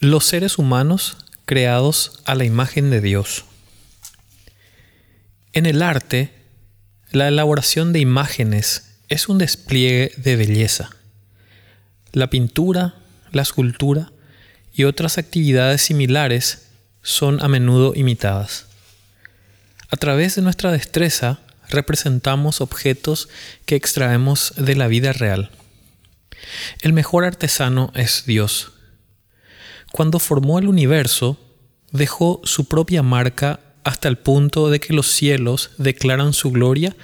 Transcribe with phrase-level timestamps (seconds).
[0.00, 3.46] Los seres humanos creados a la imagen de Dios.
[5.54, 6.34] En el arte,
[7.12, 10.90] la elaboración de imágenes es un despliegue de belleza.
[12.12, 12.96] La pintura,
[13.32, 14.12] la escultura
[14.74, 16.66] y otras actividades similares
[17.02, 18.66] son a menudo imitadas.
[19.88, 21.38] A través de nuestra destreza
[21.70, 23.30] representamos objetos
[23.64, 25.50] que extraemos de la vida real.
[26.82, 28.72] El mejor artesano es Dios
[29.96, 31.38] cuando formó el universo,
[31.90, 36.94] dejó su propia marca hasta el punto de que los cielos declaran su gloria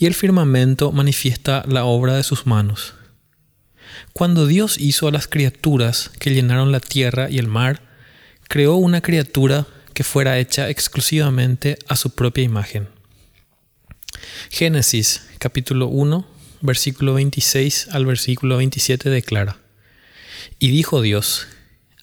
[0.00, 2.94] y el firmamento manifiesta la obra de sus manos.
[4.12, 7.82] Cuando Dios hizo a las criaturas que llenaron la tierra y el mar,
[8.48, 12.88] creó una criatura que fuera hecha exclusivamente a su propia imagen.
[14.50, 16.26] Génesis capítulo 1,
[16.62, 19.58] versículo 26 al versículo 27 declara,
[20.58, 21.46] Y dijo Dios,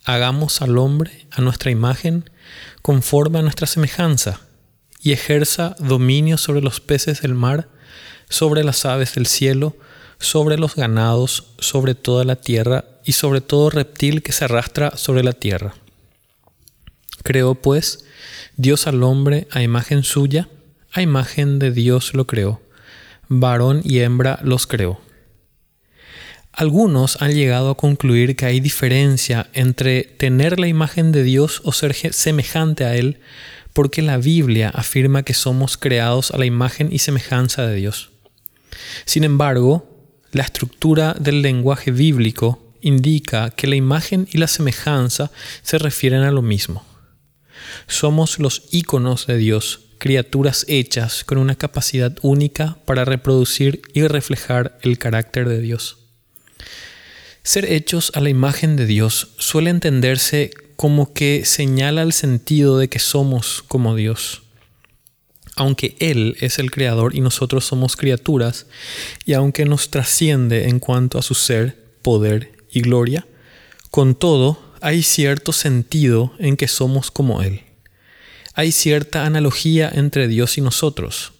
[0.08, 2.30] hagamos al hombre a nuestra imagen,
[2.81, 4.40] conforme a nuestra semejanza,
[5.02, 7.68] y ejerza dominio sobre los peces del mar,
[8.30, 9.76] sobre las aves del cielo,
[10.18, 15.23] sobre los ganados, sobre toda la tierra, y sobre todo reptil que se arrastra sobre
[15.23, 15.76] la tierra.
[17.24, 18.06] Creó pues
[18.56, 20.48] Dios al hombre a imagen suya,
[20.94, 22.62] a imagen de Dios lo creó,
[23.28, 25.02] varón y hembra los creó.
[26.58, 31.72] Algunos han llegado a concluir que hay diferencia entre tener la imagen de Dios o
[31.72, 33.19] ser semejante a Él,
[33.73, 38.09] porque la Biblia afirma que somos creados a la imagen y semejanza de Dios.
[39.05, 39.88] Sin embargo,
[40.31, 45.30] la estructura del lenguaje bíblico indica que la imagen y la semejanza
[45.61, 46.83] se refieren a lo mismo.
[47.85, 54.80] Somos los íconos de Dios, criaturas hechas con una capacidad única para reproducir y reflejar
[54.81, 56.06] el carácter de Dios.
[57.48, 62.90] Ser hechos a la imagen de Dios suele entenderse como que señala el sentido de
[62.90, 64.42] que somos como Dios.
[65.56, 68.66] Aunque Él es el creador y nosotros somos criaturas,
[69.24, 73.25] y aunque nos trasciende en cuanto a su ser, poder y gloria,
[73.91, 77.62] con todo hay cierto sentido en que somos como Él.
[78.56, 81.31] Hay cierta analogía entre Dios y nosotros.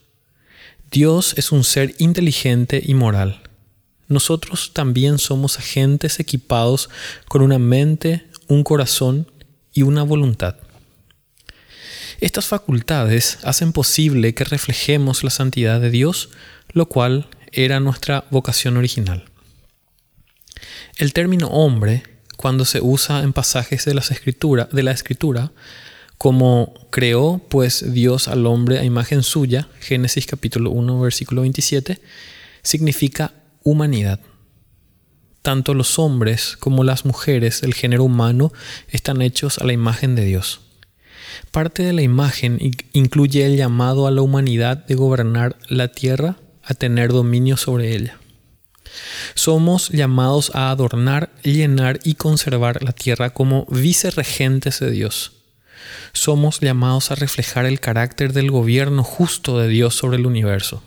[0.90, 3.42] Dios es un ser inteligente y moral
[4.08, 6.90] nosotros también somos agentes equipados
[7.28, 9.32] con una mente, un corazón
[9.74, 10.56] y una voluntad.
[12.20, 16.30] Estas facultades hacen posible que reflejemos la santidad de Dios,
[16.70, 19.26] lo cual era nuestra vocación original.
[20.98, 22.04] El término hombre,
[22.38, 25.52] cuando se usa en pasajes de, escritura, de la escritura,
[26.18, 32.02] como creó pues Dios al hombre a imagen suya, Génesis capítulo 1 versículo 27,
[32.64, 33.34] significa
[33.70, 34.20] humanidad.
[35.42, 38.52] Tanto los hombres como las mujeres del género humano
[38.90, 40.62] están hechos a la imagen de Dios.
[41.52, 42.60] Parte de la imagen
[42.94, 48.18] incluye el llamado a la humanidad de gobernar la tierra, a tener dominio sobre ella.
[49.36, 55.34] Somos llamados a adornar, llenar y conservar la tierra como vicerregentes de Dios.
[56.12, 60.84] Somos llamados a reflejar el carácter del gobierno justo de Dios sobre el universo.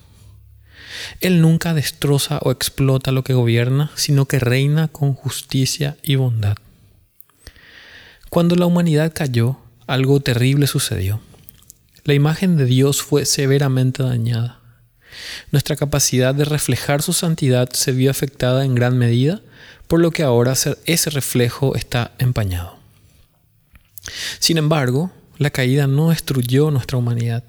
[1.20, 6.56] Él nunca destroza o explota lo que gobierna, sino que reina con justicia y bondad.
[8.28, 11.20] Cuando la humanidad cayó, algo terrible sucedió.
[12.04, 14.60] La imagen de Dios fue severamente dañada.
[15.50, 19.40] Nuestra capacidad de reflejar su santidad se vio afectada en gran medida,
[19.88, 22.78] por lo que ahora ese reflejo está empañado.
[24.38, 27.42] Sin embargo, la caída no destruyó nuestra humanidad.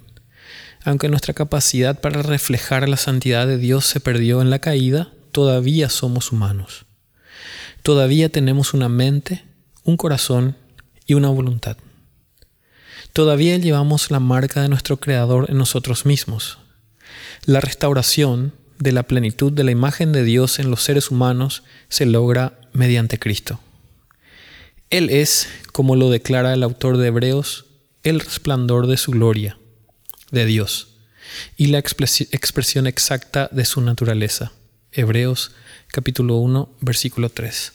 [0.83, 5.89] Aunque nuestra capacidad para reflejar la santidad de Dios se perdió en la caída, todavía
[5.89, 6.85] somos humanos.
[7.83, 9.43] Todavía tenemos una mente,
[9.83, 10.55] un corazón
[11.05, 11.77] y una voluntad.
[13.13, 16.57] Todavía llevamos la marca de nuestro Creador en nosotros mismos.
[17.45, 22.05] La restauración de la plenitud de la imagen de Dios en los seres humanos se
[22.05, 23.59] logra mediante Cristo.
[24.89, 27.65] Él es, como lo declara el autor de Hebreos,
[28.03, 29.57] el resplandor de su gloria
[30.31, 30.87] de Dios
[31.57, 34.51] y la expresión exacta de su naturaleza.
[34.91, 35.51] Hebreos
[35.87, 37.73] capítulo 1, versículo 3.